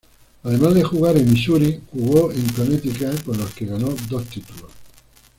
Además 0.41 0.73
de 0.73 0.83
jugar 0.83 1.15
en 1.15 1.29
Missouri 1.31 1.79
jugó 1.91 2.31
en 2.31 2.49
Connecticut 2.53 3.23
con 3.23 3.37
los 3.37 3.53
que 3.53 3.67
ganó 3.67 3.89
dos 4.09 4.25
títulos. 4.25 4.71